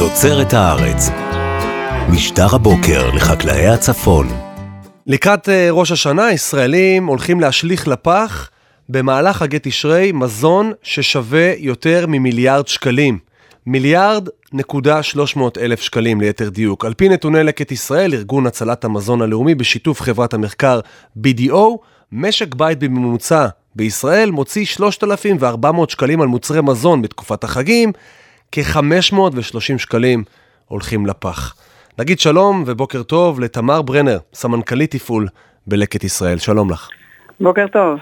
[0.00, 1.10] תוצרת הארץ.
[2.12, 4.26] משטר הבוקר לחקלאי הצפון.
[5.06, 8.50] לקראת אה, ראש השנה, ישראלים הולכים להשליך לפח
[8.88, 13.18] במהלך חגי תשרי מזון ששווה יותר ממיליארד שקלים.
[13.66, 16.84] מיליארד נקודה שלוש מאות אלף שקלים ליתר דיוק.
[16.84, 20.80] על פי נתוני לקט ישראל, ארגון הצלת המזון הלאומי בשיתוף חברת המחקר
[21.18, 21.56] BDO,
[22.12, 23.46] משק בית בממוצע
[23.76, 27.92] בישראל מוציא 3,400 שקלים על מוצרי מזון בתקופת החגים,
[28.52, 30.24] כ-530 שקלים
[30.66, 31.54] הולכים לפח.
[31.98, 35.28] נגיד שלום ובוקר טוב לתמר ברנר, סמנכ"לית תפעול
[35.66, 36.38] בלקט ישראל.
[36.38, 36.88] שלום לך.
[37.40, 37.98] בוקר טוב.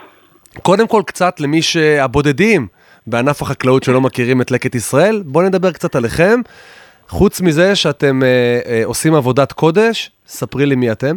[0.62, 2.66] קודם כל קצת למי שהבודדים
[3.06, 6.41] בענף החקלאות שלא מכירים את לקט ישראל, בואו נדבר קצת עליכם.
[7.09, 11.17] חוץ מזה שאתם אה, אה, עושים עבודת קודש, ספרי לי מי אתם.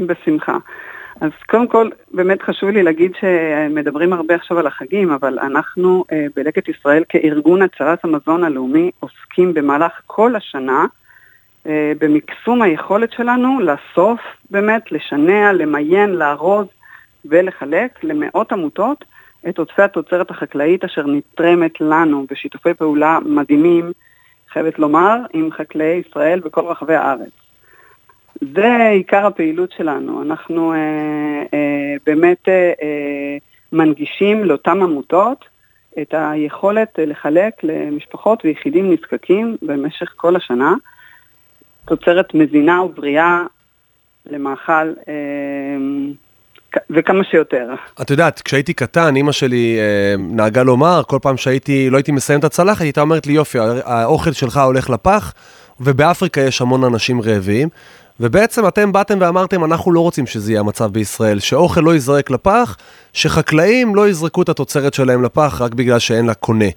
[0.00, 0.56] בשמחה.
[1.20, 6.26] אז קודם כל, באמת חשוב לי להגיד שמדברים הרבה עכשיו על החגים, אבל אנחנו אה,
[6.36, 10.84] בלקט ישראל כארגון הצלת המזון הלאומי עוסקים במהלך כל השנה
[11.66, 16.66] אה, במקסום היכולת שלנו לאסוף, באמת, לשנע, למיין, לארוז
[17.24, 19.04] ולחלק למאות עמותות
[19.48, 23.92] את עודפי התוצרת החקלאית אשר נתרמת לנו בשיתופי פעולה מדהימים,
[24.52, 27.39] חייבת לומר, עם חקלאי ישראל בכל רחבי הארץ.
[28.54, 30.22] זה עיקר הפעילות שלנו.
[30.22, 30.76] אנחנו אה,
[31.54, 33.36] אה, באמת אה, אה,
[33.72, 35.44] מנגישים לאותן עמותות
[36.02, 40.74] את היכולת לחלק למשפחות ויחידים נזקקים במשך כל השנה.
[41.84, 43.42] תוצרת מזינה ובריאה
[44.26, 45.14] למאכל אה,
[46.90, 47.74] וכמה שיותר.
[48.02, 52.38] את יודעת, כשהייתי קטן, אימא שלי אה, נהגה לומר, כל פעם שהייתי, לא הייתי מסיים
[52.38, 55.32] את הצלחת, היא הייתה אומרת לי, יופי, האוכל שלך הולך לפח,
[55.80, 57.68] ובאפריקה יש המון אנשים רעבים.
[58.20, 62.76] ובעצם אתם באתם ואמרתם, אנחנו לא רוצים שזה יהיה המצב בישראל, שאוכל לא ייזרק לפח,
[63.12, 66.68] שחקלאים לא יזרקו את התוצרת שלהם לפח רק בגלל שאין לה קונה.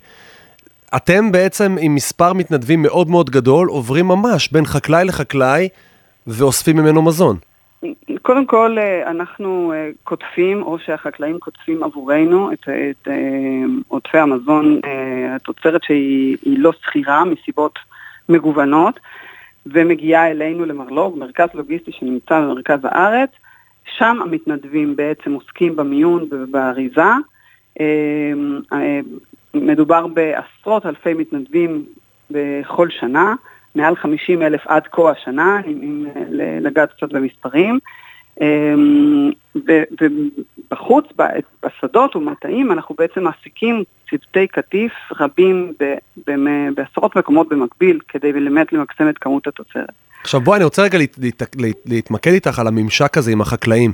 [0.95, 5.69] אתם בעצם עם מספר מתנדבים מאוד מאוד גדול, עוברים ממש בין חקלאי לחקלאי
[6.27, 7.38] ואוספים ממנו מזון.
[8.22, 13.13] קודם כל, אה, אנחנו אה, קוטפים, או שהחקלאים קוטפים עבורנו את, את אה,
[13.88, 14.79] עודפי המזון,
[15.35, 17.79] התוצרת שהיא לא שכירה מסיבות
[18.29, 19.00] מגוונות.
[19.66, 23.29] ומגיעה אלינו למרלוג, מרכז לוגיסטי שנמצא במרכז הארץ.
[23.97, 27.01] שם המתנדבים בעצם עוסקים במיון ובאריזה.
[27.79, 29.00] אמ, אה,
[29.53, 31.85] מדובר בעשרות אלפי מתנדבים
[32.31, 33.35] בכל שנה,
[33.75, 36.06] מעל 50 אלף עד כה השנה, אם
[36.62, 37.80] לגעת קצת במספרים.
[39.56, 41.06] ובחוץ,
[41.64, 45.74] בשדות ומטעים, אנחנו בעצם מעסיקים צוותי קטיף רבים
[46.75, 49.92] בעשרות מקומות במקביל, כדי באמת למקסם את כמות התוצרת.
[50.22, 50.97] עכשיו בואי, אני רוצה רגע
[51.86, 53.94] להתמקד איתך על הממשק הזה עם החקלאים.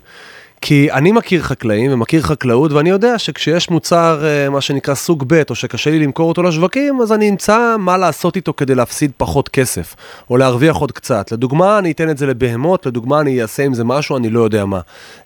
[0.62, 5.42] כי אני מכיר חקלאים ומכיר חקלאות, ואני יודע שכשיש מוצר, אה, מה שנקרא סוג ב',
[5.50, 9.50] או שקשה לי למכור אותו לשווקים, אז אני אמצא מה לעשות איתו כדי להפסיד פחות
[9.50, 9.96] כסף,
[10.30, 11.31] או להרוויח עוד קצת.
[11.31, 14.66] לדוגמה, אני אתן את זה לבהמות, לדוגמה, אני אעשה עם זה משהו, אני לא יודע
[14.66, 14.80] מה.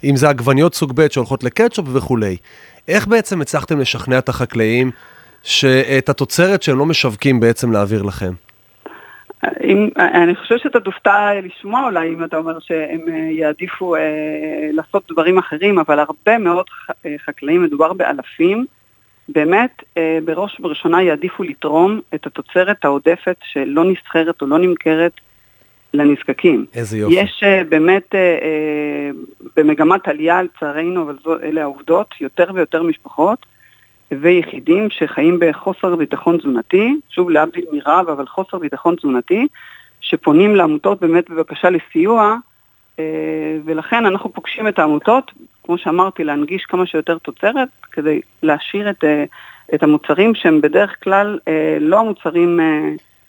[0.03, 2.37] אם זה עגבניות סוג ב' שהולכות לקטשופ וכולי.
[2.87, 4.91] איך בעצם הצלחתם לשכנע את החקלאים
[5.43, 8.33] שאת התוצרת שהם לא משווקים בעצם להעביר לכם?
[9.63, 14.01] אם, אני חושבת שאתה תופתע לשמוע אולי אם אתה אומר שהם אה, יעדיפו אה,
[14.71, 16.65] לעשות דברים אחרים, אבל הרבה מאוד
[17.05, 18.65] אה, חקלאים, מדובר באלפים,
[19.29, 25.11] באמת אה, בראש ובראשונה יעדיפו לתרום את התוצרת העודפת שלא נסחרת או לא נמכרת
[25.93, 26.65] לנזקקים.
[26.75, 27.15] איזה יופי.
[27.15, 29.09] יש אה, באמת אה, אה,
[29.55, 33.45] במגמת עלייה לצערנו, אבל זו, אלה העובדות, יותר ויותר משפחות
[34.21, 39.47] ויחידים שחיים בחוסר ביטחון תזונתי, שוב להבדיל מרב, אבל חוסר ביטחון תזונתי,
[40.01, 42.35] שפונים לעמותות באמת בבקשה לסיוע,
[42.99, 45.31] אה, ולכן אנחנו פוגשים את העמותות,
[45.63, 49.23] כמו שאמרתי, להנגיש כמה שיותר תוצרת, כדי להשאיר את, אה,
[49.73, 52.59] את המוצרים שהם בדרך כלל אה, לא המוצרים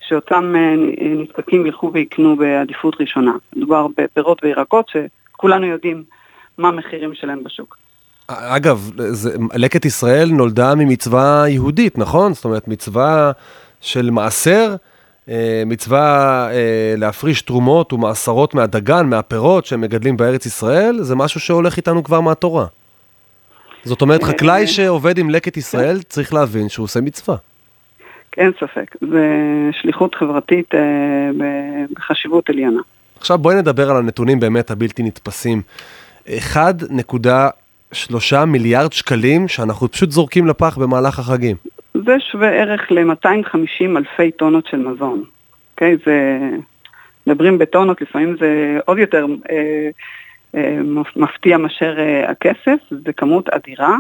[0.00, 0.54] שאותם
[1.00, 3.32] נזקקים ילכו ויקנו בעדיפות ראשונה.
[3.56, 6.04] מדובר בפירות וירקות שכולנו יודעים
[6.58, 7.83] מה המחירים שלהם בשוק.
[8.28, 12.34] אגב, זה, לקט ישראל נולדה ממצווה יהודית, נכון?
[12.34, 13.32] זאת אומרת, מצווה
[13.80, 14.74] של מעשר,
[15.28, 21.76] אה, מצווה אה, להפריש תרומות ומעשרות מהדגן, מהפירות שהם מגדלים בארץ ישראל, זה משהו שהולך
[21.76, 22.66] איתנו כבר מהתורה.
[23.84, 27.36] זאת אומרת, אה, חקלאי שעובד עם לקט ישראל צריך להבין שהוא עושה מצווה.
[28.36, 29.26] אין ספק, זה
[29.72, 30.70] שליחות חברתית
[31.92, 32.80] בחשיבות עליונה.
[33.18, 35.62] עכשיו בואי נדבר על הנתונים באמת הבלתי נתפסים.
[36.26, 37.26] 1.2
[37.94, 41.56] שלושה מיליארד שקלים שאנחנו פשוט זורקים לפח במהלך החגים.
[41.94, 45.24] זה שווה ערך ל-250 אלפי טונות של מזון.
[45.74, 45.94] אוקיי?
[45.94, 46.38] Okay, זה...
[47.26, 49.90] מדברים בטונות, לפעמים זה עוד יותר אה,
[50.54, 50.78] אה,
[51.16, 53.96] מפתיע מאשר אה, הכסף, זה כמות אדירה.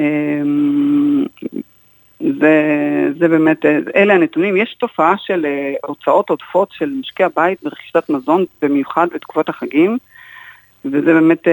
[0.00, 0.06] אה,
[2.40, 2.52] זה,
[3.18, 3.64] זה באמת,
[3.96, 4.56] אלה הנתונים.
[4.56, 5.46] יש תופעה של
[5.86, 9.98] הוצאות עודפות של משקי הבית ברכישת מזון, במיוחד בתקופות החגים,
[10.84, 11.48] וזה באמת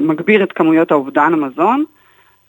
[0.00, 1.84] מגביר את כמויות האובדן המזון.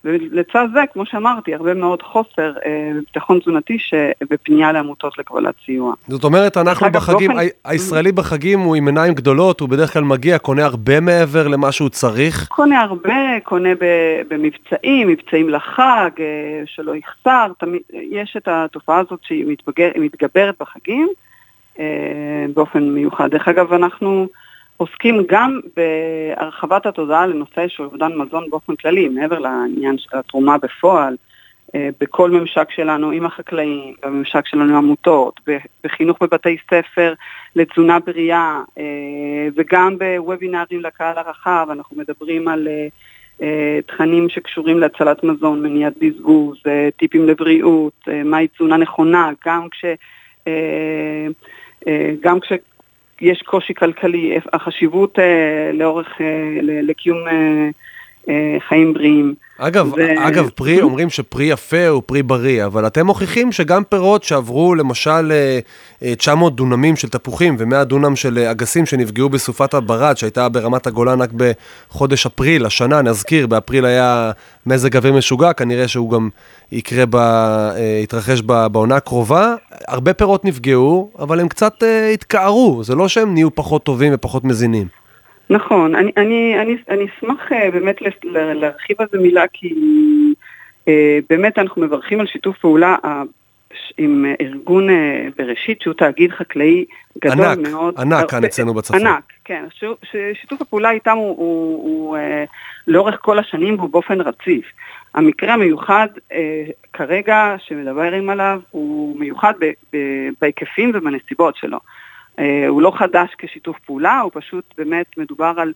[0.05, 2.53] ולצד זה, כמו שאמרתי, הרבה מאוד חוסר
[2.95, 3.77] בביטחון אה, תזונתי
[4.29, 5.93] בפנייה לעמותות לקבלת סיוע.
[6.07, 7.47] זאת אומרת, אנחנו בחגים, באופן...
[7.65, 11.89] הישראלי בחגים הוא עם עיניים גדולות, הוא בדרך כלל מגיע, קונה הרבה מעבר למה שהוא
[11.89, 12.47] צריך?
[12.47, 13.69] קונה הרבה, קונה
[14.27, 21.07] במבצעים, מבצעים לחג, אה, שלא יחסר, תמיד, יש את התופעה הזאת שהיא מתבגר, מתגברת בחגים
[21.79, 21.85] אה,
[22.53, 23.29] באופן מיוחד.
[23.29, 24.27] דרך אגב, אנחנו...
[24.77, 31.15] עוסקים גם בהרחבת התודעה לנושא של אובדן מזון באופן כללי, מעבר לעניין של התרומה בפועל,
[31.75, 35.39] אה, בכל ממשק שלנו עם החקלאים, בממשק שלנו עם עמותות,
[35.83, 37.13] בחינוך בבתי ספר
[37.55, 38.83] לתזונה בריאה, אה,
[39.55, 42.67] וגם בוובינארים לקהל הרחב, אנחנו מדברים על
[43.41, 46.57] אה, תכנים שקשורים להצלת מזון, מניעת בזבוז,
[46.97, 49.85] טיפים לבריאות, מהי תזונה נכונה, גם כש...
[52.21, 52.51] גם כש...
[53.21, 57.17] יש קושי כלכלי, החשיבות אה, לאורך, אה, לקיום
[58.29, 59.35] אה, חיים בריאים.
[59.57, 60.27] אגב, ו...
[60.27, 65.31] אגב, פרי, אומרים שפרי יפה הוא פרי בריא, אבל אתם מוכיחים שגם פירות שעברו למשל
[66.17, 70.87] 900 אה, דונמים של תפוחים ו-100 דונם של אה, אגסים שנפגעו בסופת הברד, שהייתה ברמת
[70.87, 74.31] הגולן רק בחודש אפריל, השנה, נזכיר, באפריל היה
[74.65, 76.29] מזג אוויר משוגע, כנראה שהוא גם
[76.71, 77.17] יקרה, ב,
[78.03, 79.55] יתרחש בעונה הקרובה.
[79.87, 85.04] הרבה פירות נפגעו, אבל הם קצת התקערו, זה לא שהם נהיו פחות טובים ופחות מזינים.
[85.49, 89.73] נכון, אני, אני, אני, אני אשמח uh, באמת להרחיב על זה מילה כי
[90.85, 90.89] uh,
[91.29, 93.07] באמת אנחנו מברכים על שיתוף פעולה uh,
[93.97, 94.87] עם ארגון
[95.37, 96.85] בראשית שהוא תאגיד חקלאי
[97.17, 97.93] גדול ענק, מאוד.
[97.97, 99.07] ענק, ענק כאן אצלנו בצפון.
[99.07, 99.65] ענק, כן.
[99.73, 102.17] ש, ששיתוף הפעולה איתם הוא, הוא, הוא
[102.87, 104.65] לאורך כל השנים והוא באופן רציף.
[105.13, 106.07] המקרה המיוחד
[106.93, 109.97] כרגע שמדברים עליו הוא מיוחד ב, ב,
[110.41, 111.79] בהיקפים ובנסיבות שלו.
[112.39, 115.73] אה, הוא לא חדש כשיתוף פעולה, הוא פשוט באמת מדובר על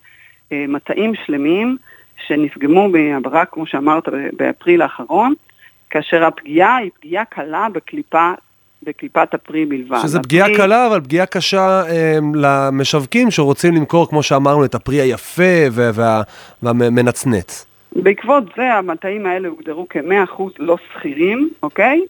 [0.52, 1.76] אה, מטעים שלמים
[2.26, 5.34] שנפגמו מהברק, כמו שאמרת, באפריל האחרון,
[5.90, 8.32] כאשר הפגיעה היא פגיעה קלה בקליפה
[8.82, 9.98] בקליפת הפרי בלבד.
[10.02, 10.28] שזה הפרי...
[10.28, 15.42] פגיעה קלה, אבל פגיעה קשה אה, למשווקים שרוצים למכור, כמו שאמרנו, את הפרי היפה
[15.72, 16.22] וה...
[16.62, 17.66] והמנצנץ.
[17.96, 22.00] בעקבות זה המטעים האלה הוגדרו כ-100% לא שכירים, אוקיי?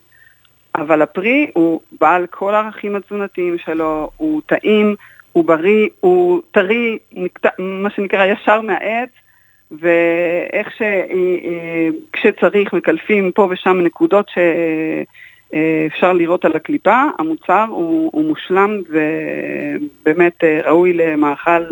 [0.74, 4.94] אבל הפרי הוא בעל כל הערכים התזונתיים שלו, הוא טעים,
[5.32, 6.98] הוא בריא, הוא טרי,
[7.58, 9.08] מה שנקרא ישר מהעץ,
[9.70, 10.70] ואיך
[12.12, 14.30] שכשצריך מקלפים פה ושם נקודות
[15.50, 21.62] שאפשר לראות על הקליפה, המוצר הוא, הוא מושלם ובאמת ראוי למאכל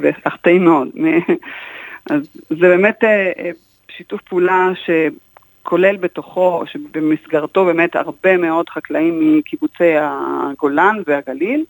[0.00, 0.88] ואך טעים מאוד.
[2.10, 3.04] אז זה באמת
[3.88, 4.90] שיתוף פעולה ש...
[5.66, 11.64] כולל בתוכו, שבמסגרתו באמת הרבה מאוד חקלאים מקיבוצי הגולן והגליל,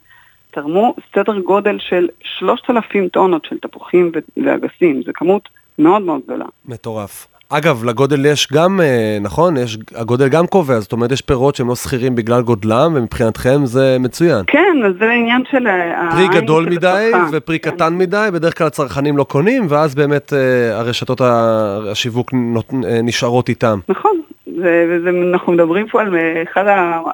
[0.51, 4.11] תרמו סדר גודל של 3,000 טונות של תפוחים
[4.45, 5.49] ואגסים, זו כמות
[5.79, 6.45] מאוד מאוד גדולה.
[6.65, 7.36] מטורף.
[7.49, 9.57] אגב, לגודל יש גם, אה, נכון?
[9.57, 13.97] יש, הגודל גם קובע, זאת אומרת, יש פירות שהם לא שכירים בגלל גודלם, ומבחינתכם זה
[13.99, 14.43] מצוין.
[14.47, 15.67] כן, אז זה עניין של...
[16.11, 17.71] פרי גדול מדי ופרי כן.
[17.71, 23.79] קטן מדי, בדרך כלל הצרכנים לא קונים, ואז באמת אה, הרשתות השיווק אה, נשארות איתם.
[23.89, 24.21] נכון,
[24.61, 26.63] ואנחנו מדברים פה על אחד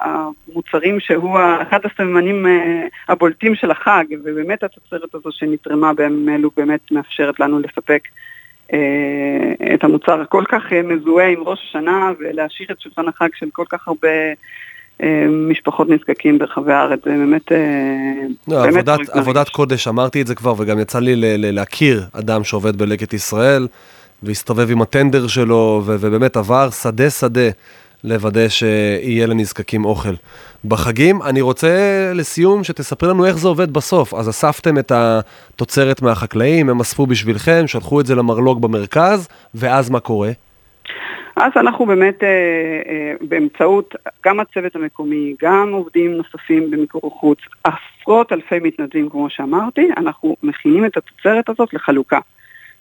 [0.02, 2.46] המוצרים שהוא אחד הסממנים
[3.08, 8.00] הבולטים של החג, ובאמת התוצרת הזו שנתרמה בימים אלו באמת מאפשרת לנו לספק.
[8.72, 13.46] אה, את המוצר הכל כך אה, מזוהה עם ראש השנה ולהשאיר את שולחן החג של
[13.52, 14.08] כל כך הרבה
[15.02, 17.52] אה, משפחות נזקקים ברחבי הארץ, זה באמת...
[18.48, 21.14] לא, באמת עבודת, עבודת קודש, אמרתי את זה כבר, וגם יצא לי
[21.52, 23.66] להכיר אדם שעובד בלקט ישראל,
[24.22, 27.50] והסתובב עם הטנדר שלו, ובאמת עבר שדה שדה
[28.04, 30.14] לוודא שיהיה לנזקקים אוכל.
[30.64, 31.68] בחגים, אני רוצה
[32.14, 34.14] לסיום שתספרי לנו איך זה עובד בסוף.
[34.14, 40.00] אז אספתם את התוצרת מהחקלאים, הם אספו בשבילכם, שלחו את זה למרלוג במרכז, ואז מה
[40.00, 40.30] קורה?
[41.36, 43.94] אז אנחנו באמת אה, אה, באמצעות
[44.24, 50.84] גם הצוות המקומי, גם עובדים נוספים במיקור חוץ, עשרות אלפי מתנדבים כמו שאמרתי, אנחנו מכינים
[50.84, 52.18] את התוצרת הזאת לחלוקה.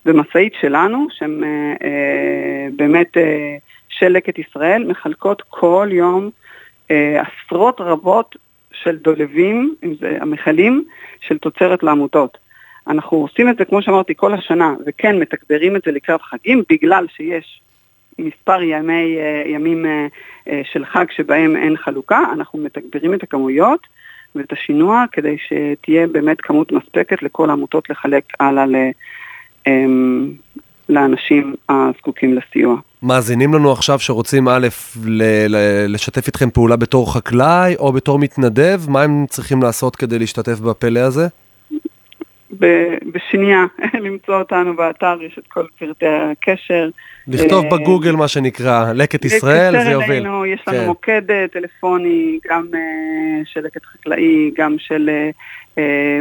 [0.05, 3.57] במשאית שלנו, שהן אה, אה, באמת אה,
[3.99, 6.29] של לקט ישראל, מחלקות כל יום
[6.91, 8.35] אה, עשרות רבות
[8.71, 10.85] של דולבים, אם זה המכלים,
[11.21, 12.37] של תוצרת לעמותות.
[12.87, 17.05] אנחנו עושים את זה, כמו שאמרתי, כל השנה, וכן מתגברים את זה לקראת חגים, בגלל
[17.15, 17.61] שיש
[18.19, 23.87] מספר ימי, אה, ימים אה, של חג שבהם אין חלוקה, אנחנו מתגברים את הכמויות
[24.35, 28.65] ואת השינוע כדי שתהיה באמת כמות מספקת לכל העמותות לחלק הלאה
[30.89, 32.75] לאנשים הזקוקים לסיוע.
[33.03, 34.67] מאזינים לנו עכשיו שרוצים א',
[35.87, 40.99] לשתף איתכם פעולה בתור חקלאי או בתור מתנדב, מה הם צריכים לעשות כדי להשתתף בפלא
[40.99, 41.27] הזה?
[43.13, 43.65] בשנייה
[44.05, 46.89] למצוא אותנו באתר, יש את כל פרטי הקשר.
[47.27, 50.11] לכתוב אה, בגוגל מה שנקרא, לקט ישראל, זה יוביל.
[50.11, 50.85] אלינו, יש לנו כן.
[50.85, 55.09] מוקד אה, טלפוני, גם אה, של לקט חקלאי, גם של,
[55.77, 56.19] אה,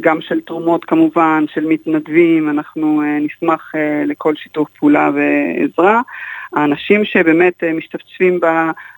[0.00, 3.72] גם של תרומות כמובן, של מתנדבים, אנחנו נשמח
[4.06, 6.00] לכל שיתוף פעולה ועזרה.
[6.52, 8.40] האנשים שבאמת משתתפים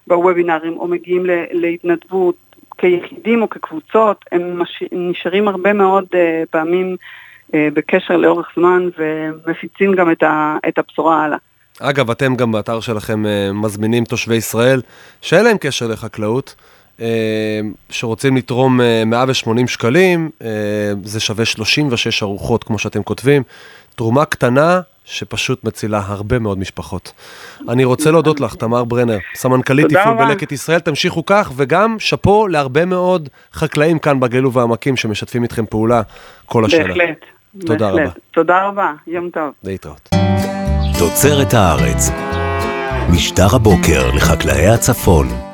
[0.07, 1.23] בוובינרים או מגיעים
[1.53, 2.46] להתנדבות
[2.79, 4.83] כיחידים או כקבוצות, הם מש...
[4.93, 6.97] נשארים הרבה מאוד אה, פעמים
[7.55, 10.57] אה, בקשר לאורך זמן ומפיצים גם את, ה...
[10.69, 11.39] את הבשורה הלאה.
[11.81, 14.83] אגב, אתם גם באתר שלכם אה, מזמינים תושבי ישראל
[15.21, 16.55] שאין להם קשר לחקלאות,
[17.91, 20.31] שרוצים לתרום אה, 180 שקלים,
[21.03, 23.43] זה שווה 36 ארוחות, כמו שאתם כותבים.
[23.95, 27.13] תרומה קטנה שפשוט מצילה הרבה מאוד משפחות.
[27.69, 30.17] אני רוצה להודות לך, תמר ברנר, סמנכ"לית תפעול.
[30.19, 36.03] בלקט ישראל, תמשיכו כך, וגם שאפו להרבה מאוד חקלאים כאן בגליל ובעמקים שמשתפים איתכם פעולה
[36.47, 36.85] כל השנה.
[36.85, 37.25] בהחלט.
[37.61, 38.01] תודה בהחלט.
[38.01, 38.11] רבה.
[38.31, 39.51] תודה רבה, יום טוב.
[39.65, 40.09] להתראות.
[40.99, 42.11] תוצרת הארץ.
[43.11, 45.46] משטר הבוקר לחקלאי הצפון.